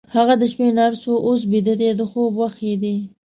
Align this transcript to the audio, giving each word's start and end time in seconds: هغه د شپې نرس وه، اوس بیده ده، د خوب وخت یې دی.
هغه 0.15 0.33
د 0.41 0.43
شپې 0.51 0.67
نرس 0.77 1.01
وه، 1.07 1.17
اوس 1.27 1.41
بیده 1.51 1.73
ده، 1.81 1.89
د 1.99 2.01
خوب 2.11 2.31
وخت 2.41 2.59
یې 2.67 2.75
دی. 2.83 2.95